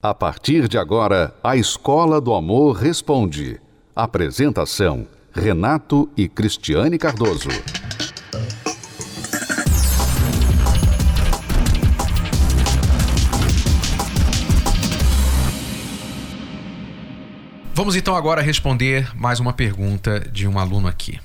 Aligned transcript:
A 0.00 0.14
partir 0.14 0.68
de 0.68 0.78
agora, 0.78 1.34
a 1.42 1.56
Escola 1.56 2.20
do 2.20 2.32
Amor 2.32 2.76
Responde. 2.76 3.60
Apresentação: 3.96 5.08
Renato 5.32 6.08
e 6.16 6.28
Cristiane 6.28 6.96
Cardoso. 6.96 7.48
Vamos 17.74 17.96
então 17.96 18.14
agora 18.14 18.40
responder 18.40 19.10
mais 19.16 19.40
uma 19.40 19.52
pergunta 19.52 20.20
de 20.20 20.46
um 20.46 20.60
aluno 20.60 20.86
aqui. 20.86 21.18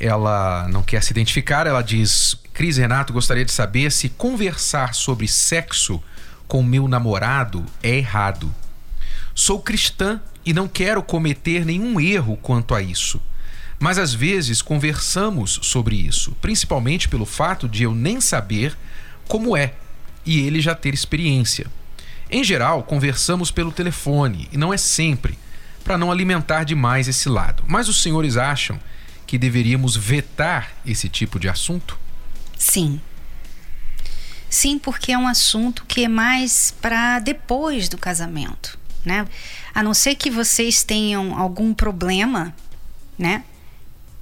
Ela 0.00 0.66
não 0.72 0.82
quer 0.82 1.04
se 1.04 1.12
identificar, 1.12 1.68
ela 1.68 1.82
diz: 1.82 2.39
Cris 2.60 2.76
Renato, 2.76 3.14
gostaria 3.14 3.42
de 3.42 3.52
saber 3.52 3.90
se 3.90 4.10
conversar 4.10 4.92
sobre 4.92 5.26
sexo 5.26 5.98
com 6.46 6.62
meu 6.62 6.86
namorado 6.86 7.64
é 7.82 7.96
errado. 7.96 8.54
Sou 9.34 9.62
cristã 9.62 10.20
e 10.44 10.52
não 10.52 10.68
quero 10.68 11.02
cometer 11.02 11.64
nenhum 11.64 11.98
erro 11.98 12.36
quanto 12.36 12.74
a 12.74 12.82
isso. 12.82 13.18
Mas 13.78 13.96
às 13.96 14.12
vezes 14.12 14.60
conversamos 14.60 15.58
sobre 15.62 15.96
isso, 15.96 16.36
principalmente 16.42 17.08
pelo 17.08 17.24
fato 17.24 17.66
de 17.66 17.84
eu 17.84 17.94
nem 17.94 18.20
saber 18.20 18.76
como 19.26 19.56
é 19.56 19.72
e 20.26 20.40
ele 20.40 20.60
já 20.60 20.74
ter 20.74 20.92
experiência. 20.92 21.66
Em 22.30 22.44
geral, 22.44 22.82
conversamos 22.82 23.50
pelo 23.50 23.72
telefone 23.72 24.50
e 24.52 24.58
não 24.58 24.70
é 24.70 24.76
sempre, 24.76 25.38
para 25.82 25.96
não 25.96 26.12
alimentar 26.12 26.64
demais 26.64 27.08
esse 27.08 27.26
lado. 27.26 27.64
Mas 27.66 27.88
os 27.88 28.02
senhores 28.02 28.36
acham 28.36 28.78
que 29.26 29.38
deveríamos 29.38 29.96
vetar 29.96 30.72
esse 30.84 31.08
tipo 31.08 31.40
de 31.40 31.48
assunto? 31.48 31.98
Sim. 32.60 33.00
Sim, 34.50 34.78
porque 34.78 35.12
é 35.12 35.18
um 35.18 35.26
assunto 35.26 35.86
que 35.86 36.04
é 36.04 36.08
mais 36.08 36.74
para 36.78 37.18
depois 37.18 37.88
do 37.88 37.96
casamento, 37.96 38.78
né? 39.02 39.26
A 39.74 39.82
não 39.82 39.94
ser 39.94 40.14
que 40.14 40.30
vocês 40.30 40.82
tenham 40.82 41.38
algum 41.38 41.72
problema, 41.72 42.54
né? 43.18 43.44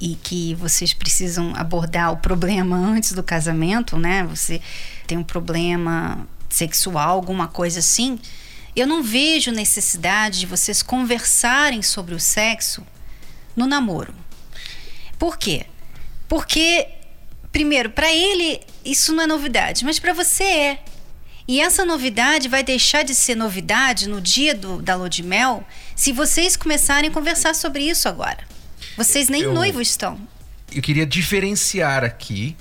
E 0.00 0.14
que 0.14 0.54
vocês 0.54 0.94
precisam 0.94 1.52
abordar 1.56 2.12
o 2.12 2.18
problema 2.18 2.76
antes 2.94 3.12
do 3.12 3.24
casamento, 3.24 3.98
né? 3.98 4.22
Você 4.22 4.62
tem 5.04 5.18
um 5.18 5.24
problema 5.24 6.24
sexual, 6.48 7.16
alguma 7.16 7.48
coisa 7.48 7.80
assim. 7.80 8.20
Eu 8.76 8.86
não 8.86 9.02
vejo 9.02 9.50
necessidade 9.50 10.38
de 10.38 10.46
vocês 10.46 10.80
conversarem 10.80 11.82
sobre 11.82 12.14
o 12.14 12.20
sexo 12.20 12.86
no 13.56 13.66
namoro. 13.66 14.14
Por 15.18 15.36
quê? 15.36 15.66
Porque, 16.28 16.97
primeiro, 17.58 17.90
para 17.90 18.14
ele 18.14 18.60
isso 18.84 19.12
não 19.12 19.24
é 19.24 19.26
novidade, 19.26 19.84
mas 19.84 19.98
para 19.98 20.12
você 20.12 20.44
é. 20.44 20.84
E 21.48 21.60
essa 21.60 21.84
novidade 21.84 22.48
vai 22.48 22.62
deixar 22.62 23.02
de 23.02 23.16
ser 23.16 23.34
novidade 23.34 24.08
no 24.08 24.20
dia 24.20 24.54
do, 24.54 24.80
da 24.80 24.94
lua 24.94 25.10
de 25.10 25.24
mel 25.24 25.66
se 25.96 26.12
vocês 26.12 26.56
começarem 26.56 27.10
a 27.10 27.12
conversar 27.12 27.56
sobre 27.56 27.82
isso 27.82 28.08
agora. 28.08 28.38
Vocês 28.96 29.28
nem 29.28 29.42
eu, 29.42 29.52
noivos 29.52 29.88
estão. 29.88 30.20
Eu 30.72 30.80
queria 30.80 31.04
diferenciar 31.04 32.04
aqui 32.04 32.56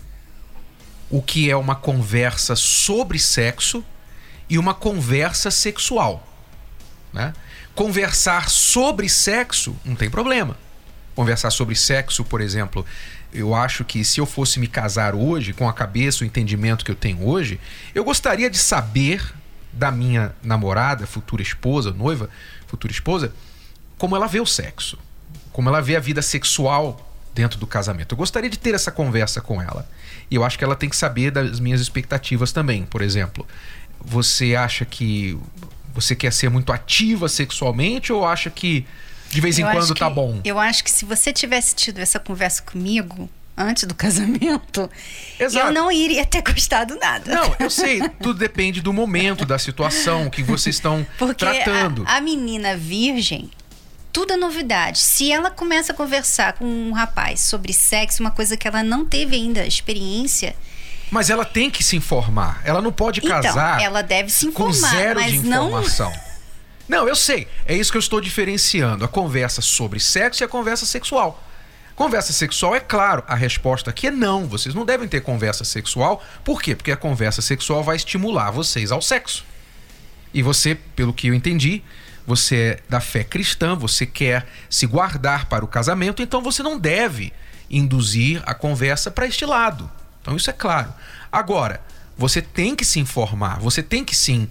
o 1.11 1.21
que 1.21 1.47
é 1.47 1.55
uma 1.55 1.75
conversa 1.75 2.55
sobre 2.55 3.19
sexo 3.19 3.85
e 4.49 4.57
uma 4.57 4.73
conversa 4.73 5.51
sexual. 5.51 6.27
Né? 7.13 7.35
Conversar 7.75 8.49
sobre 8.49 9.07
sexo 9.07 9.75
não 9.85 9.95
tem 9.95 10.09
problema 10.09 10.57
conversar 11.17 11.49
sobre 11.49 11.75
sexo, 11.75 12.23
por 12.23 12.41
exemplo, 12.41 12.85
eu 13.33 13.53
acho 13.53 13.83
que 13.83 14.03
se 14.03 14.19
eu 14.19 14.25
fosse 14.25 14.59
me 14.59 14.67
casar 14.67 15.13
hoje, 15.15 15.53
com 15.53 15.67
a 15.67 15.73
cabeça, 15.73 16.23
o 16.23 16.27
entendimento 16.27 16.83
que 16.83 16.91
eu 16.91 16.95
tenho 16.95 17.27
hoje, 17.27 17.59
eu 17.93 18.03
gostaria 18.03 18.49
de 18.49 18.57
saber 18.57 19.21
da 19.71 19.91
minha 19.91 20.35
namorada, 20.43 21.05
futura 21.05 21.41
esposa, 21.41 21.91
noiva, 21.91 22.29
futura 22.67 22.91
esposa, 22.91 23.33
como 23.97 24.15
ela 24.15 24.27
vê 24.27 24.39
o 24.39 24.45
sexo, 24.45 24.97
como 25.51 25.69
ela 25.69 25.81
vê 25.81 25.95
a 25.95 25.99
vida 25.99 26.21
sexual 26.21 27.03
dentro 27.33 27.59
do 27.59 27.67
casamento. 27.67 28.13
Eu 28.13 28.17
gostaria 28.17 28.49
de 28.49 28.57
ter 28.57 28.73
essa 28.73 28.91
conversa 28.91 29.39
com 29.41 29.61
ela. 29.61 29.87
E 30.29 30.35
eu 30.35 30.43
acho 30.43 30.57
que 30.57 30.63
ela 30.63 30.75
tem 30.75 30.89
que 30.89 30.95
saber 30.95 31.31
das 31.31 31.59
minhas 31.59 31.79
expectativas 31.79 32.51
também. 32.51 32.83
Por 32.83 33.01
exemplo, 33.01 33.45
você 34.03 34.55
acha 34.55 34.85
que 34.85 35.37
você 35.93 36.15
quer 36.15 36.33
ser 36.33 36.49
muito 36.49 36.71
ativa 36.71 37.29
sexualmente 37.29 38.11
ou 38.11 38.25
acha 38.25 38.49
que 38.49 38.85
de 39.29 39.41
vez 39.41 39.59
em 39.59 39.63
eu 39.63 39.71
quando 39.71 39.93
tá 39.95 40.09
bom. 40.09 40.39
Eu 40.43 40.59
acho 40.59 40.83
que 40.83 40.91
se 40.91 41.05
você 41.05 41.31
tivesse 41.33 41.75
tido 41.75 41.99
essa 41.99 42.19
conversa 42.19 42.61
comigo 42.61 43.29
antes 43.55 43.83
do 43.85 43.93
casamento, 43.95 44.89
Exato. 45.39 45.67
eu 45.67 45.73
não 45.73 45.91
iria 45.91 46.25
ter 46.25 46.41
gostado 46.41 46.97
nada. 46.97 47.33
Não, 47.33 47.55
eu 47.59 47.69
sei, 47.71 48.01
tudo 48.21 48.35
depende 48.35 48.81
do 48.81 48.93
momento, 48.93 49.45
da 49.45 49.57
situação 49.57 50.29
que 50.29 50.43
vocês 50.43 50.75
estão 50.75 51.05
Porque 51.17 51.45
tratando. 51.45 52.03
A, 52.07 52.17
a 52.17 52.21
menina 52.21 52.77
virgem, 52.77 53.49
tudo 54.13 54.33
é 54.33 54.37
novidade. 54.37 54.99
Se 54.99 55.31
ela 55.31 55.49
começa 55.49 55.91
a 55.91 55.95
conversar 55.95 56.53
com 56.53 56.65
um 56.65 56.91
rapaz 56.91 57.41
sobre 57.41 57.73
sexo, 57.73 58.21
uma 58.23 58.31
coisa 58.31 58.55
que 58.55 58.67
ela 58.67 58.83
não 58.83 59.05
teve 59.05 59.35
ainda 59.35 59.65
experiência, 59.65 60.55
mas 61.09 61.29
ela 61.29 61.45
tem 61.45 61.69
que 61.69 61.83
se 61.83 61.95
informar. 61.95 62.61
Ela 62.65 62.81
não 62.81 62.91
pode 62.91 63.19
então, 63.19 63.41
casar. 63.41 63.75
Então, 63.75 63.85
ela 63.85 64.01
deve 64.01 64.29
se 64.29 64.47
informar, 64.47 64.65
com 64.67 64.73
zero 64.73 65.19
mas 65.19 65.31
de 65.31 65.37
informação. 65.37 66.11
Não... 66.11 66.26
Não, 66.87 67.07
eu 67.07 67.15
sei. 67.15 67.47
É 67.65 67.75
isso 67.75 67.91
que 67.91 67.97
eu 67.97 68.01
estou 68.01 68.21
diferenciando. 68.21 69.03
A 69.03 69.07
conversa 69.07 69.61
sobre 69.61 69.99
sexo 69.99 70.43
e 70.43 70.45
a 70.45 70.47
conversa 70.47 70.85
sexual. 70.85 71.43
Conversa 71.95 72.31
sexual, 72.31 72.75
é 72.75 72.79
claro, 72.79 73.23
a 73.27 73.33
resposta 73.33 73.89
aqui 73.89 74.07
é 74.07 74.11
não. 74.11 74.45
Vocês 74.45 74.75
não 74.75 74.85
devem 74.85 75.07
ter 75.07 75.21
conversa 75.21 75.63
sexual. 75.63 76.23
Por 76.43 76.61
quê? 76.61 76.75
Porque 76.75 76.91
a 76.91 76.97
conversa 76.97 77.41
sexual 77.41 77.83
vai 77.83 77.95
estimular 77.95 78.51
vocês 78.51 78.91
ao 78.91 79.01
sexo. 79.01 79.43
E 80.31 80.43
você, 80.43 80.75
pelo 80.75 81.11
que 81.11 81.27
eu 81.27 81.33
entendi, 81.33 81.81
você 82.25 82.55
é 82.55 82.79
da 82.87 82.99
fé 82.99 83.23
cristã, 83.23 83.75
você 83.75 84.05
quer 84.05 84.47
se 84.69 84.85
guardar 84.85 85.45
para 85.45 85.65
o 85.65 85.67
casamento, 85.67 86.21
então 86.21 86.41
você 86.41 86.61
não 86.61 86.77
deve 86.77 87.33
induzir 87.69 88.43
a 88.45 88.53
conversa 88.53 89.09
para 89.09 89.25
este 89.25 89.45
lado. 89.45 89.89
Então 90.21 90.35
isso 90.35 90.49
é 90.49 90.53
claro. 90.53 90.93
Agora, 91.31 91.81
você 92.17 92.41
tem 92.41 92.75
que 92.75 92.85
se 92.85 92.99
informar, 92.99 93.59
você 93.59 93.81
tem 93.81 94.05
que 94.05 94.15
sim, 94.15 94.47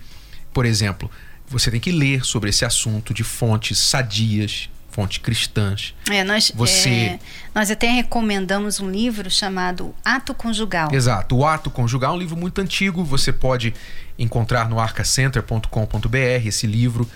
por 0.52 0.64
exemplo, 0.64 1.10
você 1.48 1.70
tem 1.70 1.80
que 1.80 1.92
ler 1.92 2.24
sobre 2.24 2.50
esse 2.50 2.64
assunto 2.64 3.14
de 3.14 3.22
fontes 3.22 3.78
sadias, 3.78 4.68
fontes 4.90 5.18
cristãs. 5.18 5.94
É, 6.10 6.24
nós, 6.24 6.50
você... 6.54 6.88
É, 6.88 7.18
nós 7.54 7.70
até 7.70 7.88
recomendamos 7.88 8.80
um 8.80 8.90
livro 8.90 9.30
chamado 9.30 9.94
Ato 10.04 10.34
Conjugal. 10.34 10.88
Exato, 10.92 11.36
o 11.36 11.46
Ato 11.46 11.70
Conjugal 11.70 12.14
é 12.14 12.16
um 12.16 12.18
livro 12.18 12.36
muito 12.36 12.60
antigo, 12.60 13.04
você 13.04 13.32
pode 13.32 13.74
encontrar 14.18 14.68
no 14.68 14.80
arcacenter.com.br 14.80 16.46
esse 16.46 16.66
livro. 16.66 17.08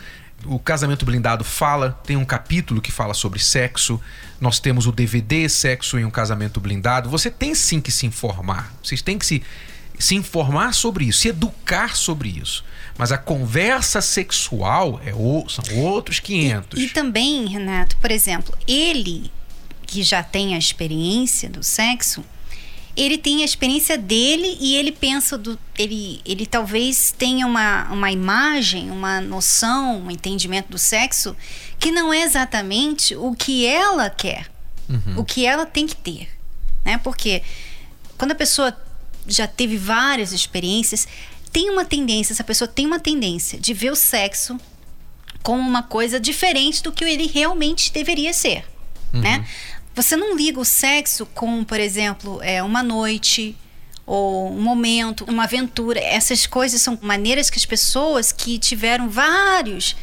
O 0.45 0.59
Casamento 0.59 1.05
Blindado 1.05 1.45
fala, 1.45 1.99
tem 2.05 2.17
um 2.17 2.25
capítulo 2.25 2.81
que 2.81 2.91
fala 2.91 3.13
sobre 3.13 3.39
sexo. 3.39 4.01
Nós 4.41 4.59
temos 4.59 4.87
o 4.87 4.93
DVD 4.93 5.49
Sexo 5.49 5.99
em 5.99 6.05
um 6.05 6.11
Casamento 6.11 6.61
Blindado. 6.61 7.11
Você 7.11 7.31
tem 7.31 7.55
sim 7.55 7.79
que 7.79 7.93
se 7.93 8.07
informar. 8.07 8.73
Vocês 8.83 9.03
têm 9.03 9.19
que 9.19 9.27
se 9.27 9.43
se 10.01 10.15
informar 10.15 10.75
sobre 10.75 11.05
isso, 11.05 11.21
se 11.21 11.29
educar 11.29 11.97
sobre 11.97 12.31
isso. 12.31 12.65
Mas 12.97 13.13
a 13.13 13.19
conversa 13.19 14.01
sexual 14.01 15.01
é 15.05 15.15
o, 15.15 15.47
são 15.49 15.65
outros 15.79 16.21
500. 16.21 16.79
E, 16.79 16.85
e 16.85 16.89
também, 16.89 17.47
Renato, 17.47 17.97
por 17.97 18.11
exemplo, 18.11 18.57
ele 18.67 19.31
que 19.87 20.03
já 20.03 20.23
tem 20.23 20.55
a 20.55 20.59
experiência 20.59 21.49
do 21.49 21.63
sexo, 21.63 22.25
ele 22.97 23.19
tem 23.19 23.43
a 23.43 23.45
experiência 23.45 23.97
dele 23.97 24.57
e 24.61 24.77
ele 24.77 24.93
pensa 24.93 25.39
do 25.39 25.59
ele 25.79 26.21
ele 26.25 26.45
talvez 26.45 27.15
tenha 27.17 27.47
uma, 27.47 27.91
uma 27.91 28.11
imagem, 28.11 28.91
uma 28.91 29.21
noção, 29.21 30.03
um 30.03 30.11
entendimento 30.11 30.69
do 30.71 30.79
sexo 30.79 31.37
que 31.79 31.91
não 31.91 32.13
é 32.13 32.23
exatamente 32.23 33.17
o 33.17 33.35
que 33.35 33.67
ela 33.67 34.11
quer, 34.11 34.51
uhum. 34.89 35.21
o 35.21 35.25
que 35.25 35.47
ela 35.47 35.65
tem 35.65 35.87
que 35.87 35.97
ter, 35.97 36.29
né? 36.85 36.99
Porque 36.99 37.43
quando 38.19 38.33
a 38.33 38.35
pessoa 38.37 38.77
já 39.27 39.47
teve 39.47 39.77
várias 39.77 40.33
experiências, 40.33 41.07
tem 41.53 41.71
uma 41.71 41.85
tendência, 41.85 42.33
essa 42.33 42.45
pessoa 42.45 42.69
tem 42.69 42.87
uma 42.87 43.01
tendência 43.01 43.59
de 43.59 43.75
ver 43.75 43.91
o 43.91 43.97
sexo 43.97 44.59
como 45.43 45.61
uma 45.61 45.83
coisa 45.83 46.21
diferente 46.21 46.83
do 46.83 46.93
que 46.93 47.05
ele 47.05 47.27
realmente 47.27 47.93
deveria 47.93 48.33
ser, 48.33 48.65
uhum. 49.13 49.21
né? 49.21 49.47
Você 49.95 50.17
não 50.17 50.37
liga 50.37 50.61
o 50.61 50.65
sexo 50.65 51.27
com, 51.27 51.65
por 51.65 51.81
exemplo, 51.81 52.41
é, 52.43 52.63
uma 52.63 52.83
noite 52.83 53.57
ou 54.07 54.51
um 54.53 54.61
momento, 54.61 55.25
uma 55.29 55.45
aventura. 55.45 56.01
Essas 56.01 56.47
coisas 56.47 56.81
são 56.81 56.99
maneiras 57.03 57.51
que 57.51 57.59
as 57.59 57.65
pessoas 57.65 58.33
que 58.33 58.59
tiveram 58.59 59.09
vários, 59.09 59.97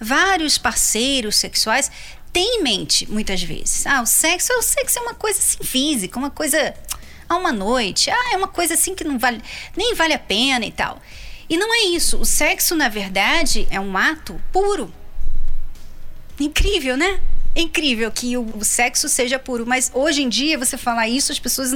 vários 0.00 0.58
parceiros 0.58 1.36
sexuais 1.36 1.90
têm 2.32 2.60
em 2.60 2.62
mente 2.62 3.10
muitas 3.10 3.42
vezes. 3.42 3.86
Ah, 3.86 4.00
o 4.00 4.06
sexo, 4.06 4.52
o 4.54 4.62
sexo 4.62 4.98
é 4.98 5.02
uma 5.02 5.14
coisa 5.14 5.38
assim 5.38 5.62
física, 5.62 6.18
uma 6.18 6.30
coisa 6.30 6.74
a 7.32 7.36
uma 7.36 7.52
noite. 7.52 8.10
Ah, 8.10 8.30
é 8.32 8.36
uma 8.36 8.48
coisa 8.48 8.74
assim 8.74 8.94
que 8.94 9.04
não 9.04 9.18
vale, 9.18 9.40
nem 9.76 9.94
vale 9.94 10.14
a 10.14 10.18
pena 10.18 10.64
e 10.64 10.72
tal. 10.72 11.00
E 11.48 11.56
não 11.56 11.74
é 11.74 11.84
isso. 11.86 12.18
O 12.18 12.24
sexo, 12.24 12.74
na 12.74 12.88
verdade, 12.88 13.66
é 13.70 13.78
um 13.78 13.96
ato 13.96 14.40
puro. 14.52 14.92
Incrível, 16.38 16.96
né? 16.96 17.20
É 17.54 17.60
incrível 17.60 18.10
que 18.10 18.36
o, 18.36 18.46
o 18.56 18.64
sexo 18.64 19.08
seja 19.08 19.38
puro, 19.38 19.66
mas 19.66 19.90
hoje 19.92 20.22
em 20.22 20.28
dia 20.28 20.58
você 20.58 20.78
falar 20.78 21.08
isso, 21.08 21.30
as 21.30 21.38
pessoas 21.38 21.70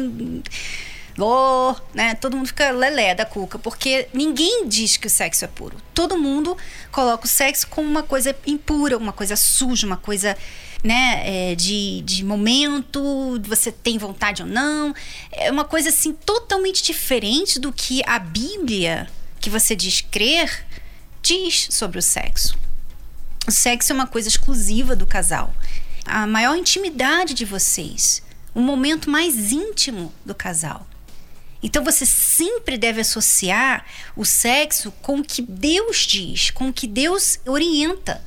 oh, 1.19 1.75
né? 1.95 2.15
Todo 2.15 2.37
mundo 2.37 2.47
fica 2.47 2.71
lelé 2.71 3.15
da 3.15 3.25
cuca, 3.25 3.59
porque 3.59 4.09
ninguém 4.13 4.69
diz 4.69 4.97
que 4.97 5.07
o 5.07 5.11
sexo 5.11 5.45
é 5.45 5.49
puro. 5.49 5.77
Todo 5.95 6.19
mundo 6.19 6.57
coloca 6.93 7.25
o 7.25 7.29
sexo 7.29 7.67
como 7.69 7.89
uma 7.89 8.03
coisa 8.03 8.37
impura, 8.47 8.97
uma 8.97 9.13
coisa 9.13 9.37
suja, 9.37 9.87
uma 9.87 9.97
coisa 9.97 10.37
né, 10.83 11.23
é, 11.25 11.55
de, 11.55 12.01
de 12.03 12.25
momento, 12.25 13.41
você 13.45 13.73
tem 13.73 13.99
vontade 13.99 14.43
ou 14.43 14.49
não. 14.49 14.95
É 15.33 15.51
uma 15.51 15.65
coisa 15.65 15.89
assim 15.89 16.13
totalmente 16.13 16.83
diferente 16.83 17.59
do 17.59 17.73
que 17.73 18.03
a 18.07 18.19
Bíblia, 18.19 19.09
que 19.41 19.51
você 19.51 19.75
diz 19.75 20.01
crer, 20.01 20.65
diz 21.23 21.69
sobre 21.71 21.99
o 21.99 22.03
sexo. 22.03 22.57
O 23.47 23.51
sexo 23.51 23.93
é 23.93 23.95
uma 23.95 24.07
coisa 24.07 24.29
exclusiva 24.29 24.95
do 24.95 25.07
casal. 25.07 25.55
A 26.05 26.27
maior 26.27 26.57
intimidade 26.57 27.35
de 27.35 27.45
vocês, 27.45 28.23
o 28.55 28.61
momento 28.61 29.11
mais 29.11 29.53
íntimo 29.53 30.13
do 30.25 30.35
casal. 30.35 30.87
Então 31.63 31.83
você 31.83 32.05
sempre 32.05 32.77
deve 32.77 33.01
associar 33.01 33.85
o 34.15 34.25
sexo 34.25 34.93
com 35.03 35.21
o 35.21 35.25
que 35.25 35.43
Deus 35.43 35.99
diz, 35.99 36.51
com 36.51 36.69
o 36.69 36.73
que 36.73 36.87
Deus 36.87 37.39
orienta. 37.47 38.23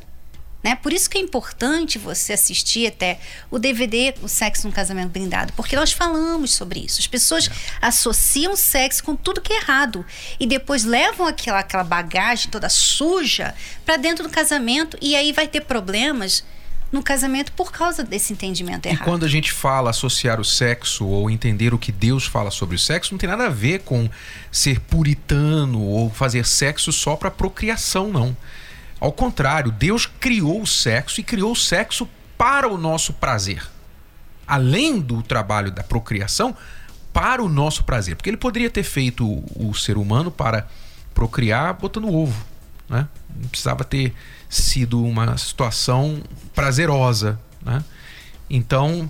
Né? 0.62 0.76
Por 0.76 0.92
isso 0.92 1.10
que 1.10 1.18
é 1.18 1.22
importante 1.22 1.98
você 1.98 2.34
assistir 2.34 2.88
até 2.88 3.20
o 3.50 3.58
DVD 3.58 4.14
O 4.22 4.28
Sexo 4.28 4.68
no 4.68 4.74
Casamento 4.74 5.10
Blindado, 5.10 5.54
porque 5.54 5.76
nós 5.76 5.94
falamos 5.94 6.52
sobre 6.52 6.82
isso. 6.82 7.00
As 7.00 7.08
pessoas 7.08 7.48
é. 7.48 7.52
associam 7.82 8.56
sexo 8.58 9.04
com 9.04 9.16
tudo 9.16 9.40
que 9.40 9.54
é 9.54 9.58
errado 9.58 10.06
e 10.38 10.46
depois 10.46 10.84
levam 10.84 11.26
aquela, 11.26 11.60
aquela 11.60 11.84
bagagem 11.84 12.52
toda 12.52 12.68
suja 12.68 13.56
para 13.86 13.96
dentro 13.96 14.28
do 14.28 14.30
casamento 14.30 14.98
e 15.02 15.16
aí 15.16 15.32
vai 15.32 15.48
ter 15.48 15.62
problemas 15.62 16.44
no 16.92 17.04
casamento 17.04 17.52
por 17.52 17.72
causa 17.72 18.04
desse 18.04 18.34
entendimento 18.34 18.86
errado. 18.86 19.02
E 19.02 19.04
quando 19.04 19.26
a 19.26 19.28
gente 19.28 19.52
fala 19.52 19.90
associar 19.90 20.40
o 20.40 20.46
sexo 20.46 21.06
ou 21.06 21.30
entender 21.30 21.74
o 21.74 21.78
que 21.78 21.92
Deus 21.92 22.26
fala 22.26 22.52
sobre 22.52 22.76
o 22.76 22.80
sexo, 22.80 23.14
não 23.14 23.20
tem 23.20 23.30
nada 23.30 23.46
a 23.46 23.50
ver 23.50 23.80
com 23.80 24.10
ser 24.52 24.80
puritano 24.80 25.82
ou 25.82 26.10
fazer 26.10 26.46
sexo 26.46 26.92
só 26.92 27.16
para 27.16 27.30
procriação, 27.30 28.12
não. 28.12 28.36
Ao 29.00 29.12
contrário, 29.12 29.72
Deus 29.72 30.06
criou 30.06 30.62
o 30.62 30.68
sexo 30.68 31.20
e 31.22 31.24
criou 31.24 31.52
o 31.52 31.56
sexo 31.56 32.08
para 32.38 32.68
o 32.68 32.78
nosso 32.78 33.14
prazer. 33.14 33.64
Além 34.48 35.00
do 35.00 35.22
trabalho 35.22 35.72
da 35.72 35.84
procriação, 35.84 36.56
para 37.14 37.44
o 37.44 37.50
nosso 37.50 37.84
prazer. 37.84 38.16
Porque 38.16 38.30
ele 38.30 38.38
poderia 38.38 38.70
ter 38.70 38.84
feito 38.84 39.26
o, 39.56 39.74
ser 39.74 39.98
humano 39.98 40.32
para 40.32 40.68
procriar 41.14 41.74
botando 41.74 42.08
ovo. 42.08 42.46
Né? 42.90 43.08
Não 43.36 43.48
precisava 43.50 43.84
ter 43.84 44.14
sido 44.50 45.04
uma 45.04 45.38
situação 45.38 46.22
prazerosa. 46.56 47.40
Né? 47.62 47.84
Então, 48.50 49.10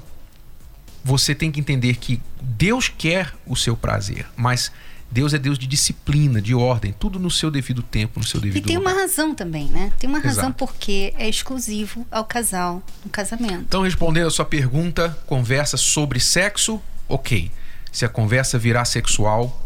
você 1.03 1.33
tem 1.33 1.51
que 1.51 1.59
entender 1.59 1.95
que 1.95 2.21
Deus 2.41 2.89
quer 2.89 3.33
o 3.45 3.55
seu 3.55 3.75
prazer, 3.77 4.27
mas 4.35 4.71
Deus 5.11 5.33
é 5.33 5.39
Deus 5.39 5.57
de 5.57 5.65
disciplina, 5.65 6.39
de 6.41 6.53
ordem, 6.53 6.93
tudo 6.93 7.17
no 7.17 7.31
seu 7.31 7.49
devido 7.49 7.81
tempo, 7.81 8.19
no 8.19 8.25
seu 8.25 8.39
devido 8.39 8.63
E 8.63 8.67
tem 8.67 8.77
lugar. 8.77 8.91
uma 8.91 9.01
razão 9.01 9.33
também, 9.33 9.67
né? 9.67 9.91
Tem 9.97 10.07
uma 10.07 10.19
razão 10.19 10.49
Exato. 10.49 10.57
porque 10.57 11.13
é 11.17 11.27
exclusivo 11.27 12.05
ao 12.11 12.25
casal 12.25 12.83
no 13.03 13.09
casamento. 13.09 13.61
Então, 13.67 13.81
respondendo 13.81 14.27
a 14.27 14.31
sua 14.31 14.45
pergunta, 14.45 15.17
conversa 15.25 15.77
sobre 15.77 16.19
sexo, 16.19 16.79
ok. 17.07 17.51
Se 17.91 18.05
a 18.05 18.09
conversa 18.09 18.59
virar 18.59 18.85
sexual, 18.85 19.65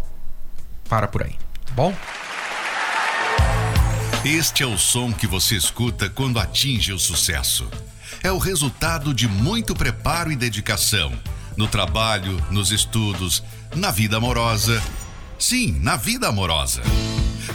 para 0.87 1.07
por 1.09 1.23
aí, 1.23 1.35
tá 1.65 1.73
bom? 1.75 1.93
Este 4.25 4.63
é 4.63 4.65
o 4.65 4.77
som 4.77 5.11
que 5.11 5.27
você 5.27 5.55
escuta 5.55 6.09
quando 6.09 6.39
atinge 6.39 6.93
o 6.93 6.99
sucesso. 6.99 7.69
É 8.23 8.31
o 8.31 8.37
resultado 8.37 9.13
de 9.13 9.27
muito 9.27 9.75
preparo 9.75 10.31
e 10.31 10.35
dedicação 10.35 11.11
no 11.57 11.67
trabalho, 11.67 12.41
nos 12.49 12.71
estudos, 12.71 13.43
na 13.75 13.91
vida 13.91 14.17
amorosa 14.17 14.81
Sim, 15.43 15.77
na 15.81 15.97
vida 15.97 16.29
amorosa. 16.29 16.81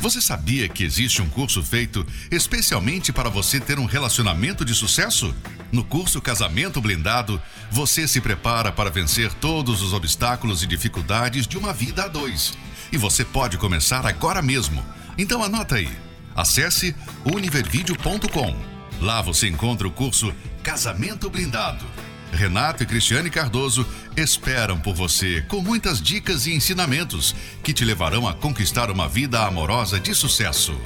Você 0.03 0.20
sabia 0.20 0.69
que 0.69 0.85
existe 0.85 1.23
um 1.23 1.29
curso 1.31 1.62
feito 1.62 2.06
especialmente 2.31 3.15
para 3.15 3.31
você 3.31 3.59
ter 3.59 3.79
um 3.79 3.87
relacionamento 3.87 4.62
de 4.62 4.75
sucesso? 4.75 5.35
No 5.73 5.82
curso 5.82 6.20
Casamento 6.20 6.82
Blindado, 6.82 7.41
você 7.70 8.06
se 8.06 8.20
prepara 8.20 8.70
para 8.70 8.91
vencer 8.91 9.32
todos 9.32 9.81
os 9.81 9.94
obstáculos 9.94 10.62
e 10.62 10.67
dificuldades 10.67 11.47
de 11.47 11.56
uma 11.56 11.73
vida 11.73 12.05
a 12.05 12.09
dois. 12.09 12.53
E 12.93 12.99
você 12.99 13.25
pode 13.25 13.56
começar 13.56 14.05
agora 14.05 14.43
mesmo. 14.43 14.85
Então 15.17 15.43
anota 15.43 15.76
aí. 15.76 16.07
Acesse 16.38 16.94
univervideo.com. 17.35 18.56
Lá 19.00 19.20
você 19.20 19.49
encontra 19.49 19.88
o 19.88 19.90
curso 19.90 20.32
Casamento 20.62 21.29
Blindado 21.29 21.85
Renato 22.32 22.82
e 22.82 22.87
Cristiane 22.87 23.31
Cardoso 23.31 23.87
esperam 24.17 24.79
por 24.79 24.94
você 24.94 25.43
com 25.43 25.61
muitas 25.61 26.00
dicas 26.00 26.46
e 26.46 26.55
ensinamentos 26.55 27.35
que 27.62 27.73
te 27.73 27.85
levarão 27.85 28.29
a 28.29 28.35
conquistar 28.35 28.90
uma 28.90 29.08
vida 29.08 29.44
amorosa 29.44 29.99
de 29.99 30.14
sucesso. 30.14 30.79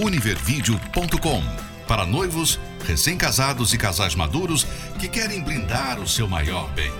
Univervideo.com 0.00 1.42
para 1.86 2.04
noivos, 2.04 2.58
recém-casados 2.84 3.72
e 3.72 3.78
casais 3.78 4.14
maduros 4.14 4.66
que 4.98 5.08
querem 5.08 5.42
brindar 5.42 6.00
o 6.00 6.08
seu 6.08 6.26
maior 6.26 6.68
bem. 6.72 6.90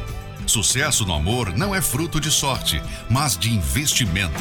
Sucesso 0.46 1.04
no 1.04 1.12
amor 1.12 1.56
não 1.56 1.74
é 1.74 1.80
fruto 1.80 2.20
de 2.20 2.30
sorte, 2.30 2.80
mas 3.10 3.36
de 3.36 3.52
investimento. 3.52 4.40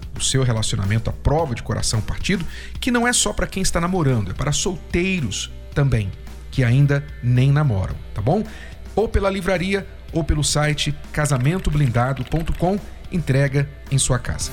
o 0.15 0.21
seu 0.21 0.43
relacionamento 0.43 1.09
à 1.09 1.13
prova 1.13 1.55
de 1.55 1.63
coração 1.63 2.01
partido, 2.01 2.45
que 2.79 2.91
não 2.91 3.07
é 3.07 3.13
só 3.13 3.33
para 3.33 3.47
quem 3.47 3.63
está 3.63 3.79
namorando, 3.79 4.31
é 4.31 4.33
para 4.33 4.51
solteiros 4.51 5.51
também, 5.73 6.11
que 6.51 6.63
ainda 6.63 7.05
nem 7.23 7.51
namoram, 7.51 7.95
tá 8.13 8.21
bom? 8.21 8.43
ou 8.95 9.07
pela 9.07 9.29
livraria 9.29 9.87
ou 10.13 10.23
pelo 10.23 10.43
site 10.43 10.93
casamentoblindado.com, 11.11 12.79
entrega 13.11 13.69
em 13.89 13.97
sua 13.97 14.19
casa. 14.19 14.51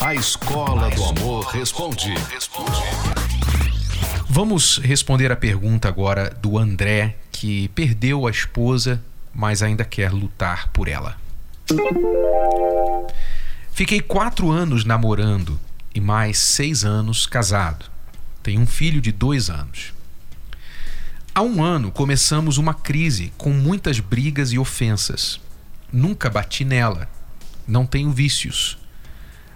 A 0.00 0.14
Escola 0.14 0.88
do 0.90 1.04
Amor 1.04 1.46
Responde. 1.46 2.14
Vamos 4.28 4.78
responder 4.78 5.32
a 5.32 5.36
pergunta 5.36 5.88
agora 5.88 6.30
do 6.30 6.58
André, 6.58 7.16
que 7.38 7.68
perdeu 7.68 8.26
a 8.26 8.30
esposa, 8.30 8.98
mas 9.34 9.62
ainda 9.62 9.84
quer 9.84 10.10
lutar 10.10 10.68
por 10.68 10.88
ela. 10.88 11.18
Fiquei 13.72 14.00
quatro 14.00 14.50
anos 14.50 14.86
namorando 14.86 15.60
e 15.94 16.00
mais 16.00 16.38
seis 16.38 16.82
anos 16.82 17.26
casado. 17.26 17.84
Tenho 18.42 18.62
um 18.62 18.66
filho 18.66 19.02
de 19.02 19.12
dois 19.12 19.50
anos. 19.50 19.92
Há 21.34 21.42
um 21.42 21.62
ano 21.62 21.90
começamos 21.90 22.56
uma 22.56 22.72
crise 22.72 23.30
com 23.36 23.50
muitas 23.50 24.00
brigas 24.00 24.50
e 24.50 24.58
ofensas. 24.58 25.38
Nunca 25.92 26.30
bati 26.30 26.64
nela. 26.64 27.06
Não 27.68 27.84
tenho 27.84 28.10
vícios. 28.10 28.78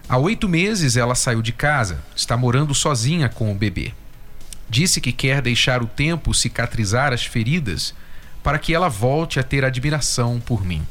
Há 0.07 0.19
oito 0.19 0.47
meses 0.47 0.95
ela 0.95 1.15
saiu 1.15 1.41
de 1.41 1.51
casa, 1.51 2.03
está 2.15 2.37
morando 2.37 2.75
sozinha 2.75 3.27
com 3.27 3.51
o 3.51 3.55
bebê. 3.55 3.91
Disse 4.71 5.01
que 5.01 5.11
quer 5.11 5.41
deixar 5.41 5.83
o 5.83 5.85
tempo 5.85 6.33
cicatrizar 6.33 7.11
as 7.11 7.25
feridas 7.25 7.93
para 8.41 8.57
que 8.57 8.73
ela 8.73 8.87
volte 8.87 9.37
a 9.37 9.43
ter 9.43 9.65
admiração 9.65 10.39
por 10.39 10.63
mim. 10.63 10.87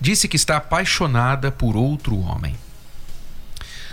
Disse 0.00 0.26
que 0.26 0.36
está 0.36 0.56
apaixonada 0.56 1.52
por 1.52 1.76
outro 1.76 2.18
homem. 2.18 2.56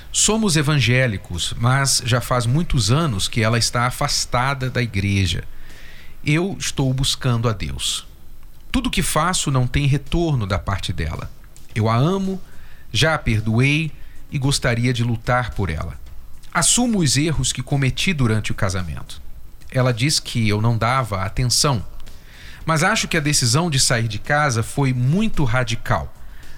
Somos 0.09 0.55
evangélicos, 0.55 1.53
mas 1.57 2.01
já 2.05 2.21
faz 2.21 2.45
muitos 2.45 2.91
anos 2.91 3.27
que 3.27 3.41
ela 3.41 3.57
está 3.57 3.87
afastada 3.87 4.69
da 4.69 4.81
igreja. 4.81 5.43
Eu 6.25 6.55
estou 6.57 6.93
buscando 6.93 7.49
a 7.49 7.51
Deus. 7.51 8.07
Tudo 8.71 8.89
que 8.89 9.03
faço 9.03 9.51
não 9.51 9.67
tem 9.67 9.85
retorno 9.85 10.47
da 10.47 10.57
parte 10.57 10.93
dela. 10.93 11.29
Eu 11.75 11.89
a 11.89 11.97
amo, 11.97 12.41
já 12.89 13.15
a 13.15 13.19
perdoei 13.19 13.91
e 14.31 14.39
gostaria 14.39 14.93
de 14.93 15.03
lutar 15.03 15.49
por 15.49 15.69
ela. 15.69 16.04
Assumo 16.55 16.99
os 16.99 17.17
erros 17.17 17.51
que 17.51 17.61
cometi 17.61 18.13
durante 18.13 18.49
o 18.53 18.55
casamento. 18.55 19.21
Ela 19.69 19.91
diz 19.91 20.21
que 20.21 20.47
eu 20.47 20.61
não 20.61 20.77
dava 20.77 21.21
atenção, 21.21 21.85
mas 22.65 22.81
acho 22.81 23.09
que 23.09 23.17
a 23.17 23.19
decisão 23.19 23.69
de 23.69 23.77
sair 23.77 24.07
de 24.07 24.19
casa 24.19 24.63
foi 24.63 24.93
muito 24.93 25.43
radical. 25.43 26.13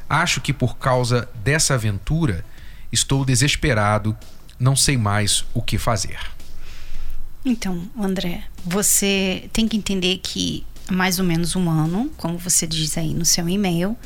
Acho 0.08 0.40
que 0.40 0.54
por 0.54 0.78
causa 0.78 1.28
dessa 1.44 1.74
aventura 1.74 2.46
estou 2.92 3.26
desesperado, 3.26 4.16
não 4.60 4.76
sei 4.76 4.98
mais 4.98 5.44
o 5.52 5.64
que 5.64 5.80
fazer. 5.80 6.20
Então, 7.44 7.90
André, 8.00 8.44
você 8.64 9.50
tem 9.52 9.68
que 9.68 9.78
entender 9.78 10.20
que 10.20 10.64
há 10.88 10.94
mais 10.94 11.18
ou 11.18 11.26
menos 11.26 11.56
um 11.56 11.68
ano, 11.72 12.12
como 12.18 12.38
você 12.38 12.68
diz 12.68 13.00
aí 13.00 13.16
no 13.16 13.26
seu 13.26 13.50
e-mail, 13.50 13.98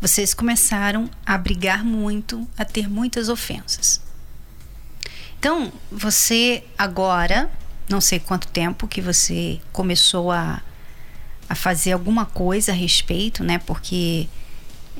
vocês 0.00 0.32
começaram 0.32 1.10
a 1.26 1.36
brigar 1.36 1.84
muito, 1.84 2.48
a 2.56 2.64
ter 2.64 2.88
muitas 2.88 3.28
ofensas. 3.28 4.05
Então, 5.46 5.72
você 5.92 6.64
agora, 6.76 7.48
não 7.88 8.00
sei 8.00 8.18
quanto 8.18 8.48
tempo 8.48 8.88
que 8.88 9.00
você 9.00 9.60
começou 9.72 10.32
a, 10.32 10.60
a 11.48 11.54
fazer 11.54 11.92
alguma 11.92 12.26
coisa 12.26 12.72
a 12.72 12.74
respeito, 12.74 13.44
né? 13.44 13.58
Porque 13.58 14.28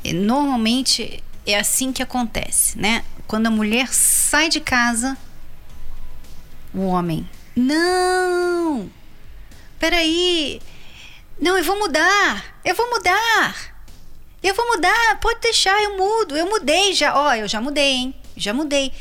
eh, 0.05 0.13
normalmente 0.13 1.21
é 1.45 1.59
assim 1.59 1.93
que 1.93 2.01
acontece, 2.01 2.79
né? 2.79 3.05
Quando 3.27 3.49
a 3.49 3.51
mulher 3.51 3.93
sai 3.93 4.49
de 4.49 4.61
casa, 4.61 5.19
o 6.73 6.83
homem, 6.87 7.29
não, 7.57 8.89
peraí, 9.81 10.61
não, 11.41 11.59
eu 11.59 11.65
vou 11.65 11.77
mudar, 11.77 12.55
eu 12.65 12.77
vou 12.77 12.89
mudar. 12.89 13.75
Eu 14.41 14.55
vou 14.55 14.65
mudar, 14.69 15.19
pode 15.21 15.41
deixar, 15.41 15.83
eu 15.83 15.97
mudo. 15.97 16.37
Eu 16.37 16.49
mudei 16.49 16.95
já. 16.95 17.17
Ó, 17.17 17.31
oh, 17.31 17.35
eu 17.35 17.49
já 17.49 17.61
mudei, 17.61 17.95
hein? 17.95 18.15
Já 18.37 18.55
mudei. 18.55 18.93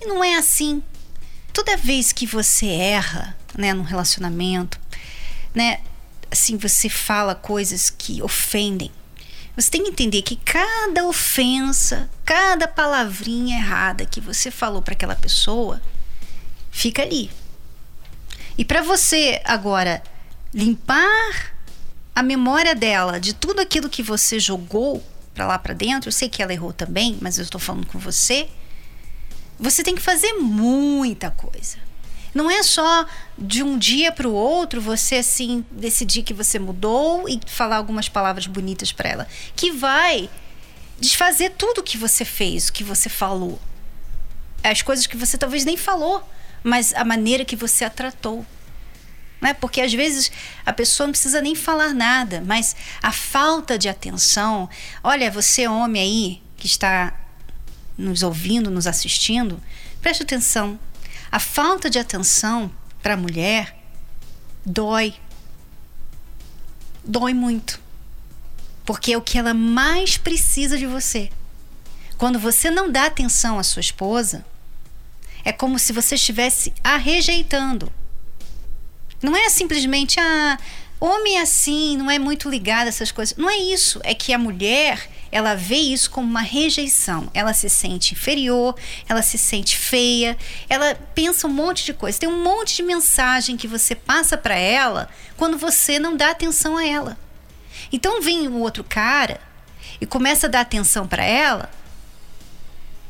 E 0.00 0.06
não 0.06 0.22
é 0.22 0.34
assim. 0.36 0.82
Toda 1.52 1.76
vez 1.76 2.12
que 2.12 2.26
você 2.26 2.66
erra, 2.66 3.36
né, 3.56 3.72
num 3.72 3.82
relacionamento, 3.82 4.78
né, 5.54 5.80
assim, 6.30 6.56
você 6.56 6.88
fala 6.88 7.34
coisas 7.34 7.90
que 7.90 8.22
ofendem. 8.22 8.90
Você 9.56 9.70
tem 9.70 9.82
que 9.82 9.90
entender 9.90 10.22
que 10.22 10.36
cada 10.36 11.04
ofensa, 11.04 12.08
cada 12.24 12.68
palavrinha 12.68 13.58
errada 13.58 14.06
que 14.06 14.20
você 14.20 14.52
falou 14.52 14.80
para 14.80 14.92
aquela 14.92 15.16
pessoa, 15.16 15.82
fica 16.70 17.02
ali. 17.02 17.28
E 18.56 18.64
para 18.64 18.82
você 18.82 19.40
agora 19.44 20.02
limpar 20.54 21.54
a 22.14 22.22
memória 22.22 22.74
dela 22.74 23.18
de 23.18 23.32
tudo 23.32 23.60
aquilo 23.60 23.88
que 23.88 24.02
você 24.02 24.38
jogou 24.38 25.04
para 25.34 25.46
lá 25.46 25.58
para 25.58 25.74
dentro, 25.74 26.08
eu 26.08 26.12
sei 26.12 26.28
que 26.28 26.42
ela 26.42 26.52
errou 26.52 26.72
também, 26.72 27.18
mas 27.20 27.38
eu 27.38 27.42
estou 27.42 27.60
falando 27.60 27.86
com 27.86 27.98
você. 27.98 28.48
Você 29.58 29.82
tem 29.82 29.94
que 29.94 30.02
fazer 30.02 30.34
muita 30.34 31.30
coisa. 31.30 31.78
Não 32.34 32.50
é 32.50 32.62
só 32.62 33.06
de 33.36 33.62
um 33.62 33.78
dia 33.78 34.12
para 34.12 34.28
o 34.28 34.32
outro 34.32 34.80
você 34.80 35.16
assim 35.16 35.64
decidir 35.70 36.22
que 36.22 36.34
você 36.34 36.58
mudou 36.58 37.28
e 37.28 37.40
falar 37.46 37.76
algumas 37.76 38.08
palavras 38.08 38.46
bonitas 38.46 38.92
para 38.92 39.08
ela, 39.08 39.28
que 39.56 39.72
vai 39.72 40.28
desfazer 41.00 41.50
tudo 41.56 41.82
que 41.82 41.96
você 41.96 42.24
fez, 42.24 42.68
o 42.68 42.72
que 42.72 42.84
você 42.84 43.08
falou. 43.08 43.58
As 44.62 44.82
coisas 44.82 45.06
que 45.06 45.16
você 45.16 45.38
talvez 45.38 45.64
nem 45.64 45.76
falou, 45.76 46.22
mas 46.62 46.94
a 46.94 47.04
maneira 47.04 47.44
que 47.44 47.56
você 47.56 47.84
a 47.84 47.90
tratou 47.90 48.44
né? 49.40 49.54
Porque 49.54 49.80
às 49.80 49.92
vezes 49.92 50.30
a 50.64 50.72
pessoa 50.72 51.06
não 51.06 51.12
precisa 51.12 51.40
nem 51.40 51.54
falar 51.54 51.94
nada, 51.94 52.42
mas 52.44 52.74
a 53.02 53.12
falta 53.12 53.78
de 53.78 53.88
atenção. 53.88 54.68
Olha, 55.02 55.30
você, 55.30 55.66
homem 55.68 56.02
aí, 56.02 56.42
que 56.56 56.66
está 56.66 57.14
nos 57.98 58.22
ouvindo, 58.22 58.70
nos 58.70 58.86
assistindo, 58.86 59.60
preste 60.00 60.22
atenção. 60.22 60.78
A 61.30 61.40
falta 61.40 61.90
de 61.90 61.98
atenção 61.98 62.70
para 63.02 63.14
a 63.14 63.16
mulher 63.16 63.76
dói. 64.64 65.14
Dói 67.04 67.34
muito. 67.34 67.80
Porque 68.84 69.12
é 69.12 69.18
o 69.18 69.22
que 69.22 69.36
ela 69.36 69.52
mais 69.52 70.16
precisa 70.16 70.78
de 70.78 70.86
você. 70.86 71.30
Quando 72.16 72.38
você 72.38 72.70
não 72.70 72.90
dá 72.90 73.06
atenção 73.06 73.58
à 73.58 73.62
sua 73.62 73.80
esposa, 73.80 74.44
é 75.44 75.52
como 75.52 75.78
se 75.78 75.92
você 75.92 76.14
estivesse 76.14 76.72
a 76.82 76.96
rejeitando. 76.96 77.92
Não 79.22 79.36
é 79.36 79.48
simplesmente, 79.48 80.18
ah, 80.20 80.58
homem 81.00 81.38
é 81.38 81.42
assim, 81.42 81.96
não 81.96 82.10
é 82.10 82.18
muito 82.18 82.48
ligado 82.48 82.86
a 82.86 82.88
essas 82.88 83.10
coisas. 83.10 83.36
Não 83.36 83.48
é 83.48 83.56
isso. 83.56 84.00
É 84.04 84.14
que 84.14 84.32
a 84.32 84.38
mulher, 84.38 85.10
ela 85.30 85.54
vê 85.54 85.76
isso 85.76 86.10
como 86.10 86.28
uma 86.28 86.40
rejeição. 86.40 87.30
Ela 87.34 87.52
se 87.52 87.68
sente 87.68 88.14
inferior, 88.14 88.74
ela 89.08 89.22
se 89.22 89.38
sente 89.38 89.76
feia, 89.76 90.36
ela 90.68 90.94
pensa 91.14 91.46
um 91.46 91.50
monte 91.50 91.84
de 91.84 91.94
coisa. 91.94 92.18
Tem 92.18 92.28
um 92.28 92.42
monte 92.42 92.76
de 92.76 92.82
mensagem 92.82 93.56
que 93.56 93.68
você 93.68 93.94
passa 93.94 94.36
para 94.36 94.56
ela 94.56 95.08
quando 95.36 95.58
você 95.58 95.98
não 95.98 96.16
dá 96.16 96.30
atenção 96.30 96.76
a 96.76 96.86
ela. 96.86 97.18
Então 97.92 98.20
vem 98.20 98.48
o 98.48 98.58
outro 98.58 98.84
cara 98.84 99.40
e 100.00 100.06
começa 100.06 100.46
a 100.46 100.50
dar 100.50 100.60
atenção 100.60 101.06
para 101.06 101.24
ela. 101.24 101.70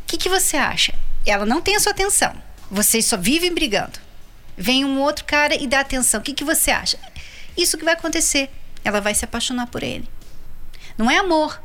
O 0.03 0.07
que, 0.07 0.17
que 0.17 0.29
você 0.29 0.57
acha? 0.57 0.95
Ela 1.27 1.45
não 1.45 1.61
tem 1.61 1.77
a 1.77 1.81
sua 1.81 1.93
atenção. 1.93 2.35
Vocês 2.71 3.05
só 3.05 3.17
vivem 3.17 3.53
brigando. 3.53 3.99
Vem 4.57 4.85
um 4.85 5.01
outro 5.01 5.25
cara 5.25 5.55
e 5.55 5.67
dá 5.67 5.81
atenção. 5.81 6.21
O 6.21 6.23
que, 6.23 6.35
que 6.35 6.45
você 6.45 6.71
acha? 6.71 6.99
Isso 7.57 7.79
que 7.79 7.85
vai 7.85 7.95
acontecer. 7.95 8.51
Ela 8.85 9.01
vai 9.01 9.15
se 9.15 9.25
apaixonar 9.25 9.67
por 9.67 9.83
ele. 9.83 10.09
Não 10.97 11.11
é 11.11 11.19
amor. 11.19 11.63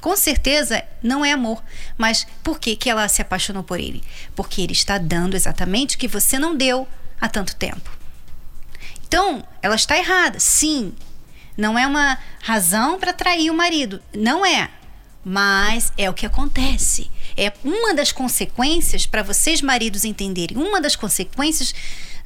Com 0.00 0.16
certeza 0.16 0.82
não 1.02 1.24
é 1.24 1.32
amor. 1.32 1.62
Mas 1.96 2.26
por 2.42 2.58
que, 2.58 2.76
que 2.76 2.90
ela 2.90 3.08
se 3.08 3.22
apaixonou 3.22 3.62
por 3.62 3.78
ele? 3.78 4.02
Porque 4.34 4.60
ele 4.60 4.72
está 4.72 4.98
dando 4.98 5.34
exatamente 5.34 5.96
o 5.96 5.98
que 5.98 6.08
você 6.08 6.38
não 6.38 6.56
deu 6.56 6.86
há 7.20 7.28
tanto 7.28 7.56
tempo. 7.56 7.90
Então, 9.06 9.44
ela 9.62 9.74
está 9.74 9.96
errada, 9.96 10.38
sim. 10.38 10.94
Não 11.56 11.78
é 11.78 11.86
uma 11.86 12.18
razão 12.40 12.98
para 12.98 13.12
trair 13.12 13.50
o 13.50 13.54
marido. 13.54 14.02
Não 14.14 14.44
é. 14.44 14.70
Mas 15.24 15.92
é 15.98 16.08
o 16.08 16.14
que 16.14 16.26
acontece. 16.26 17.10
É 17.36 17.52
uma 17.64 17.94
das 17.94 18.12
consequências 18.12 19.06
para 19.06 19.22
vocês, 19.22 19.60
maridos, 19.60 20.04
entenderem. 20.04 20.56
Uma 20.56 20.80
das 20.80 20.94
consequências 20.94 21.74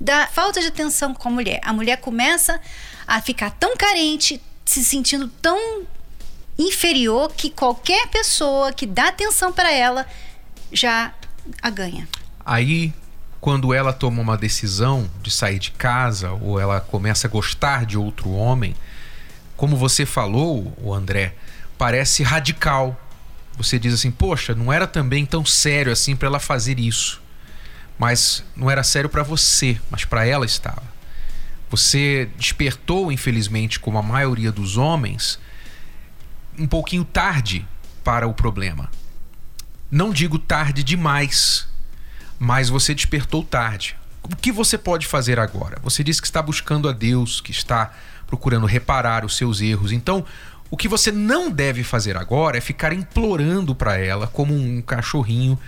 da 0.00 0.26
falta 0.26 0.60
de 0.60 0.66
atenção 0.66 1.14
com 1.14 1.28
a 1.28 1.32
mulher. 1.32 1.60
A 1.62 1.72
mulher 1.72 1.96
começa 1.98 2.60
a 3.06 3.22
ficar 3.22 3.50
tão 3.52 3.76
carente, 3.76 4.40
se 4.64 4.84
sentindo 4.84 5.28
tão 5.40 5.86
inferior 6.82 7.32
que 7.32 7.48
qualquer 7.48 8.08
pessoa 8.08 8.72
que 8.72 8.86
dá 8.86 9.08
atenção 9.08 9.52
para 9.52 9.72
ela 9.72 10.04
já 10.72 11.14
a 11.62 11.70
ganha. 11.70 12.08
Aí, 12.44 12.92
quando 13.40 13.72
ela 13.72 13.92
toma 13.92 14.20
uma 14.20 14.36
decisão 14.36 15.08
de 15.22 15.30
sair 15.30 15.60
de 15.60 15.70
casa 15.70 16.32
ou 16.32 16.58
ela 16.58 16.80
começa 16.80 17.28
a 17.28 17.30
gostar 17.30 17.86
de 17.86 17.96
outro 17.96 18.32
homem, 18.32 18.74
como 19.56 19.76
você 19.76 20.04
falou, 20.04 20.76
o 20.82 20.92
André, 20.92 21.34
parece 21.78 22.24
radical. 22.24 23.00
Você 23.56 23.78
diz 23.78 23.94
assim: 23.94 24.10
"Poxa, 24.10 24.52
não 24.52 24.72
era 24.72 24.86
também 24.86 25.24
tão 25.24 25.46
sério 25.46 25.92
assim 25.92 26.16
para 26.16 26.26
ela 26.26 26.40
fazer 26.40 26.80
isso" 26.80 27.22
mas 27.98 28.42
não 28.56 28.68
era 28.68 28.82
sério 28.82 29.08
para 29.08 29.22
você, 29.22 29.80
mas 29.88 30.04
para 30.04 30.26
ela 30.26 30.44
estava. 30.44 30.82
Você 31.70 32.28
despertou, 32.36 33.12
infelizmente, 33.12 33.78
como 33.78 33.96
a 33.96 34.02
maioria 34.02 34.50
dos 34.50 34.76
homens, 34.76 35.38
um 36.58 36.66
pouquinho 36.66 37.04
tarde 37.04 37.66
para 38.04 38.26
o 38.26 38.34
problema. 38.34 38.90
Não 39.90 40.10
digo 40.10 40.38
tarde 40.38 40.82
demais, 40.82 41.68
mas 42.38 42.68
você 42.68 42.94
despertou 42.94 43.44
tarde. 43.44 43.96
O 44.22 44.36
que 44.36 44.52
você 44.52 44.78
pode 44.78 45.06
fazer 45.06 45.38
agora? 45.38 45.78
Você 45.82 46.02
disse 46.02 46.20
que 46.20 46.26
está 46.26 46.40
buscando 46.40 46.88
a 46.88 46.92
Deus, 46.92 47.40
que 47.40 47.50
está 47.50 47.92
procurando 48.26 48.66
reparar 48.66 49.24
os 49.24 49.36
seus 49.36 49.60
erros. 49.60 49.92
Então, 49.92 50.24
o 50.70 50.76
que 50.76 50.88
você 50.88 51.12
não 51.12 51.50
deve 51.50 51.82
fazer 51.82 52.16
agora 52.16 52.56
é 52.56 52.60
ficar 52.60 52.92
implorando 52.92 53.74
para 53.74 53.98
ela 53.98 54.26
como 54.26 54.54
um 54.54 54.80
cachorrinho 54.80 55.58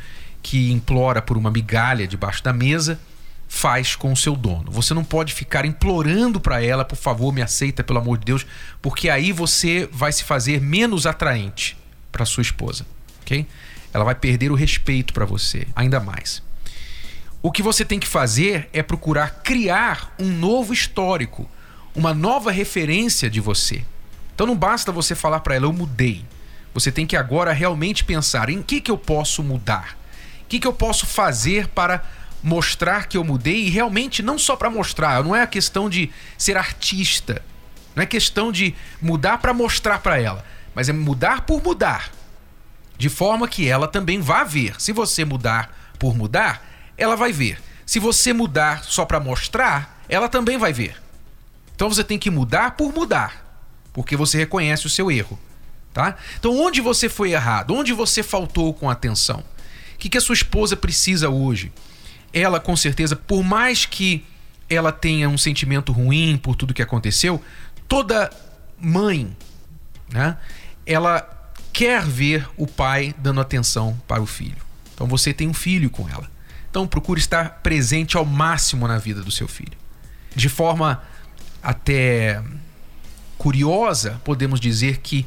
que 0.42 0.70
implora 0.70 1.20
por 1.20 1.36
uma 1.36 1.50
migalha 1.50 2.06
debaixo 2.06 2.42
da 2.42 2.52
mesa 2.52 2.98
faz 3.48 3.94
com 3.94 4.12
o 4.12 4.16
seu 4.16 4.34
dono. 4.34 4.70
Você 4.70 4.94
não 4.94 5.04
pode 5.04 5.32
ficar 5.32 5.64
implorando 5.64 6.40
para 6.40 6.62
ela, 6.62 6.84
por 6.84 6.96
favor, 6.96 7.32
me 7.32 7.42
aceita, 7.42 7.84
pelo 7.84 7.98
amor 7.98 8.18
de 8.18 8.24
Deus, 8.24 8.46
porque 8.82 9.08
aí 9.08 9.32
você 9.32 9.88
vai 9.92 10.12
se 10.12 10.24
fazer 10.24 10.60
menos 10.60 11.06
atraente 11.06 11.76
para 12.10 12.24
sua 12.24 12.42
esposa, 12.42 12.86
ok? 13.22 13.46
Ela 13.92 14.04
vai 14.04 14.14
perder 14.14 14.50
o 14.50 14.54
respeito 14.54 15.12
para 15.12 15.24
você, 15.24 15.66
ainda 15.74 16.00
mais. 16.00 16.42
O 17.42 17.52
que 17.52 17.62
você 17.62 17.84
tem 17.84 17.98
que 17.98 18.08
fazer 18.08 18.68
é 18.72 18.82
procurar 18.82 19.42
criar 19.42 20.14
um 20.18 20.30
novo 20.30 20.72
histórico, 20.72 21.48
uma 21.94 22.12
nova 22.14 22.50
referência 22.50 23.30
de 23.30 23.40
você. 23.40 23.84
Então 24.34 24.46
não 24.46 24.56
basta 24.56 24.90
você 24.90 25.14
falar 25.14 25.40
para 25.40 25.54
ela, 25.54 25.66
eu 25.66 25.72
mudei. 25.72 26.24
Você 26.72 26.90
tem 26.90 27.06
que 27.06 27.16
agora 27.16 27.52
realmente 27.52 28.02
pensar 28.02 28.48
em 28.48 28.62
que, 28.62 28.80
que 28.80 28.90
eu 28.90 28.98
posso 28.98 29.42
mudar 29.42 29.96
que, 30.54 30.60
que 30.60 30.66
eu 30.66 30.72
posso 30.72 31.06
fazer 31.06 31.68
para 31.68 32.04
mostrar 32.44 33.08
que 33.08 33.16
eu 33.16 33.24
mudei 33.24 33.64
e 33.64 33.70
realmente 33.70 34.22
não 34.22 34.38
só 34.38 34.54
para 34.54 34.68
mostrar, 34.68 35.24
não 35.24 35.34
é 35.34 35.40
a 35.40 35.46
questão 35.46 35.88
de 35.88 36.10
ser 36.36 36.58
artista, 36.58 37.42
não 37.96 38.02
é 38.02 38.06
questão 38.06 38.52
de 38.52 38.74
mudar 39.00 39.38
para 39.38 39.54
mostrar 39.54 40.00
para 40.00 40.20
ela, 40.20 40.44
mas 40.74 40.90
é 40.90 40.92
mudar 40.92 41.46
por 41.46 41.62
mudar, 41.62 42.12
de 42.98 43.08
forma 43.08 43.48
que 43.48 43.66
ela 43.66 43.88
também 43.88 44.20
vá 44.20 44.44
ver. 44.44 44.78
Se 44.78 44.92
você 44.92 45.24
mudar 45.24 45.94
por 45.98 46.14
mudar, 46.14 46.62
ela 46.98 47.16
vai 47.16 47.32
ver. 47.32 47.58
Se 47.86 47.98
você 47.98 48.34
mudar 48.34 48.84
só 48.84 49.06
para 49.06 49.18
mostrar, 49.18 50.04
ela 50.06 50.28
também 50.28 50.58
vai 50.58 50.72
ver. 50.72 51.02
Então 51.74 51.88
você 51.88 52.04
tem 52.04 52.18
que 52.18 52.30
mudar 52.30 52.72
por 52.72 52.92
mudar, 52.92 53.58
porque 53.90 54.18
você 54.18 54.36
reconhece 54.36 54.86
o 54.86 54.90
seu 54.90 55.10
erro, 55.10 55.40
tá? 55.94 56.16
Então 56.38 56.54
onde 56.60 56.82
você 56.82 57.08
foi 57.08 57.32
errado, 57.32 57.74
onde 57.74 57.94
você 57.94 58.22
faltou 58.22 58.74
com 58.74 58.90
atenção, 58.90 59.42
o 59.94 59.98
que, 59.98 60.10
que 60.10 60.18
a 60.18 60.20
sua 60.20 60.34
esposa 60.34 60.76
precisa 60.76 61.30
hoje? 61.30 61.72
Ela 62.34 62.58
com 62.58 62.76
certeza, 62.76 63.14
por 63.14 63.44
mais 63.44 63.86
que 63.86 64.24
ela 64.68 64.90
tenha 64.90 65.28
um 65.28 65.38
sentimento 65.38 65.92
ruim 65.92 66.36
por 66.36 66.56
tudo 66.56 66.74
que 66.74 66.82
aconteceu, 66.82 67.40
toda 67.86 68.28
mãe, 68.78 69.34
né? 70.12 70.36
Ela 70.84 71.52
quer 71.72 72.04
ver 72.04 72.48
o 72.56 72.66
pai 72.66 73.14
dando 73.18 73.40
atenção 73.40 73.96
para 74.06 74.20
o 74.20 74.26
filho. 74.26 74.56
Então 74.92 75.06
você 75.06 75.32
tem 75.32 75.48
um 75.48 75.54
filho 75.54 75.88
com 75.88 76.08
ela. 76.08 76.28
Então 76.68 76.86
procure 76.86 77.20
estar 77.20 77.60
presente 77.62 78.16
ao 78.16 78.24
máximo 78.24 78.88
na 78.88 78.98
vida 78.98 79.22
do 79.22 79.30
seu 79.30 79.46
filho. 79.46 79.78
De 80.34 80.48
forma 80.48 81.02
até 81.62 82.42
curiosa, 83.38 84.20
podemos 84.24 84.58
dizer 84.58 84.98
que 84.98 85.24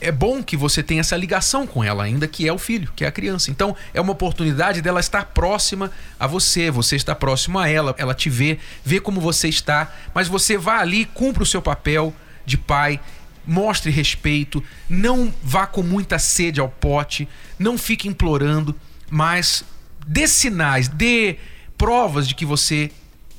é 0.00 0.12
bom 0.12 0.42
que 0.42 0.56
você 0.56 0.82
tenha 0.82 1.00
essa 1.00 1.16
ligação 1.16 1.66
com 1.66 1.82
ela, 1.82 2.04
ainda 2.04 2.28
que 2.28 2.46
é 2.46 2.52
o 2.52 2.58
filho, 2.58 2.90
que 2.94 3.04
é 3.04 3.08
a 3.08 3.12
criança. 3.12 3.50
Então, 3.50 3.74
é 3.94 4.00
uma 4.00 4.12
oportunidade 4.12 4.82
dela 4.82 5.00
estar 5.00 5.26
próxima 5.26 5.90
a 6.18 6.26
você, 6.26 6.70
você 6.70 6.96
está 6.96 7.14
próximo 7.14 7.58
a 7.58 7.68
ela, 7.68 7.94
ela 7.98 8.14
te 8.14 8.28
vê, 8.28 8.58
vê 8.84 9.00
como 9.00 9.20
você 9.20 9.48
está, 9.48 9.92
mas 10.14 10.28
você 10.28 10.58
vá 10.58 10.78
ali, 10.78 11.06
cumpra 11.06 11.42
o 11.42 11.46
seu 11.46 11.62
papel 11.62 12.14
de 12.44 12.58
pai, 12.58 13.00
mostre 13.46 13.90
respeito, 13.90 14.62
não 14.88 15.32
vá 15.42 15.66
com 15.66 15.82
muita 15.82 16.18
sede 16.18 16.60
ao 16.60 16.68
pote, 16.68 17.28
não 17.58 17.78
fique 17.78 18.08
implorando, 18.08 18.74
mas 19.08 19.64
dê 20.06 20.28
sinais, 20.28 20.88
dê 20.88 21.38
provas 21.78 22.28
de 22.28 22.34
que 22.34 22.44
você 22.44 22.90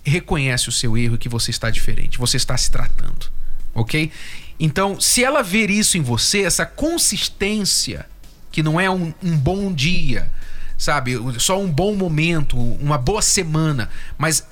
reconhece 0.03 0.69
o 0.69 0.71
seu 0.71 0.97
erro 0.97 1.15
e 1.15 1.17
que 1.17 1.29
você 1.29 1.51
está 1.51 1.69
diferente, 1.69 2.17
você 2.17 2.37
está 2.37 2.57
se 2.57 2.71
tratando, 2.71 3.29
ok? 3.73 4.11
Então, 4.59 4.99
se 4.99 5.23
ela 5.23 5.43
ver 5.43 5.69
isso 5.69 5.97
em 5.97 6.01
você, 6.01 6.41
essa 6.41 6.65
consistência, 6.65 8.07
que 8.51 8.63
não 8.63 8.79
é 8.79 8.89
um, 8.89 9.13
um 9.23 9.37
bom 9.37 9.71
dia, 9.71 10.31
sabe, 10.77 11.15
só 11.39 11.59
um 11.59 11.71
bom 11.71 11.95
momento, 11.95 12.57
uma 12.57 12.97
boa 12.97 13.21
semana, 13.21 13.89
mas 14.17 14.45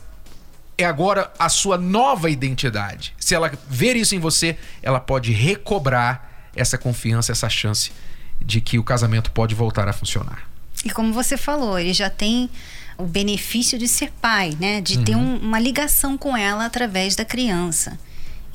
é 0.78 0.86
agora 0.86 1.32
a 1.40 1.50
sua 1.50 1.78
nova 1.78 2.30
identidade. 2.30 3.14
Se 3.18 3.34
ela 3.34 3.52
ver 3.70 3.96
isso 3.96 4.16
em 4.16 4.20
você, 4.20 4.58
ela 4.82 5.00
pode 5.00 5.32
recobrar 5.32 6.50
essa 6.56 6.78
confiança, 6.78 7.32
essa 7.32 7.50
chance 7.50 7.92
de 8.42 8.62
que 8.62 8.78
o 8.78 8.84
casamento 8.84 9.32
pode 9.32 9.56
voltar 9.56 9.88
a 9.88 9.94
funcionar. 9.94 10.50
E 10.84 10.90
como 10.90 11.14
você 11.14 11.38
falou, 11.38 11.80
ele 11.80 11.94
já 11.94 12.10
tem 12.10 12.50
o 12.98 13.04
benefício 13.06 13.78
de 13.78 13.88
ser 13.88 14.12
pai, 14.22 14.56
né? 14.60 14.82
De 14.82 14.98
uhum. 14.98 15.04
ter 15.04 15.16
um, 15.16 15.38
uma 15.38 15.60
ligação 15.60 16.18
com 16.18 16.36
ela 16.36 16.66
através 16.66 17.16
da 17.16 17.26
criança. 17.26 17.98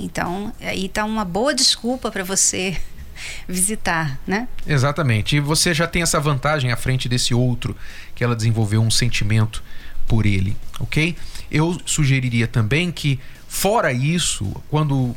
Então, 0.00 0.52
aí 0.60 0.88
tá 0.88 1.04
uma 1.04 1.24
boa 1.24 1.54
desculpa 1.54 2.10
para 2.10 2.24
você 2.24 2.80
visitar, 3.46 4.18
né? 4.26 4.48
Exatamente. 4.66 5.36
E 5.36 5.40
você 5.40 5.74
já 5.74 5.86
tem 5.86 6.02
essa 6.02 6.18
vantagem 6.18 6.72
à 6.72 6.76
frente 6.76 7.08
desse 7.08 7.34
outro 7.34 7.76
que 8.14 8.24
ela 8.24 8.34
desenvolveu 8.34 8.80
um 8.80 8.90
sentimento 8.90 9.62
por 10.08 10.26
ele, 10.26 10.56
ok? 10.78 11.14
Eu 11.50 11.78
sugeriria 11.84 12.46
também 12.46 12.90
que, 12.90 13.20
fora 13.46 13.92
isso, 13.92 14.50
quando 14.68 15.14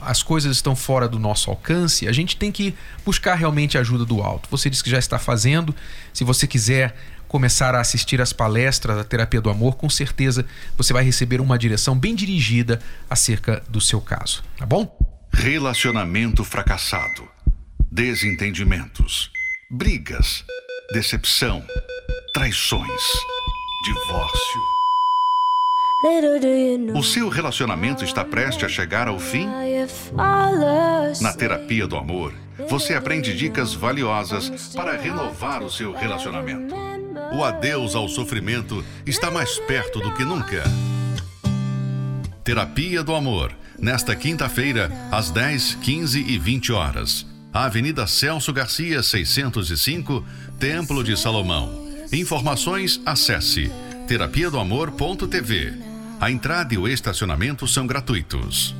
as 0.00 0.22
coisas 0.22 0.56
estão 0.56 0.76
fora 0.76 1.08
do 1.08 1.18
nosso 1.18 1.50
alcance, 1.50 2.06
a 2.06 2.12
gente 2.12 2.36
tem 2.36 2.52
que 2.52 2.74
buscar 3.04 3.34
realmente 3.34 3.76
a 3.76 3.80
ajuda 3.80 4.04
do 4.04 4.22
alto. 4.22 4.48
Você 4.50 4.68
disse 4.70 4.82
que 4.82 4.90
já 4.90 4.98
está 4.98 5.18
fazendo. 5.18 5.74
Se 6.12 6.24
você 6.24 6.46
quiser 6.46 6.94
começar 7.28 7.74
a 7.74 7.80
assistir 7.80 8.20
às 8.20 8.32
palestras 8.32 8.96
da 8.96 9.04
terapia 9.04 9.40
do 9.40 9.50
amor, 9.50 9.76
com 9.76 9.88
certeza 9.88 10.44
você 10.76 10.92
vai 10.92 11.04
receber 11.04 11.40
uma 11.40 11.58
direção 11.58 11.96
bem 11.96 12.14
dirigida 12.14 12.80
acerca 13.08 13.62
do 13.68 13.80
seu 13.80 14.00
caso, 14.00 14.42
tá 14.56 14.66
bom? 14.66 14.98
Relacionamento 15.32 16.42
fracassado, 16.42 17.28
desentendimentos, 17.92 19.30
brigas, 19.70 20.42
decepção, 20.92 21.62
traições, 22.32 23.02
divórcio. 23.84 24.60
O 26.94 27.02
seu 27.02 27.28
relacionamento 27.28 28.04
está 28.04 28.24
prestes 28.24 28.64
a 28.64 28.68
chegar 28.68 29.08
ao 29.08 29.18
fim? 29.18 29.48
Na 31.20 31.32
terapia 31.32 31.88
do 31.88 31.96
amor, 31.96 32.32
você 32.68 32.94
aprende 32.94 33.36
dicas 33.36 33.74
valiosas 33.74 34.72
para 34.74 34.96
renovar 34.96 35.62
o 35.62 35.70
seu 35.70 35.92
relacionamento. 35.92 36.87
O 37.32 37.44
adeus 37.44 37.94
ao 37.94 38.08
sofrimento 38.08 38.84
está 39.06 39.30
mais 39.30 39.58
perto 39.60 40.00
do 40.00 40.14
que 40.14 40.24
nunca. 40.24 40.64
Terapia 42.42 43.02
do 43.02 43.14
Amor, 43.14 43.52
nesta 43.78 44.16
quinta-feira, 44.16 44.90
às 45.10 45.30
10, 45.30 45.74
15 45.76 46.20
e 46.20 46.38
20 46.38 46.72
horas. 46.72 47.26
Avenida 47.52 48.06
Celso 48.06 48.52
Garcia, 48.52 49.02
605, 49.02 50.24
Templo 50.58 51.04
de 51.04 51.16
Salomão. 51.16 51.86
Informações, 52.12 53.00
acesse 53.04 53.70
terapia 54.06 54.50
do 54.50 54.58
amor.tv. 54.58 55.74
A 56.18 56.30
entrada 56.30 56.72
e 56.74 56.78
o 56.78 56.88
estacionamento 56.88 57.68
são 57.68 57.86
gratuitos. 57.86 58.74